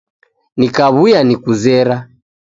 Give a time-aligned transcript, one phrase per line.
[0.57, 1.95] Nikawuya nikuzera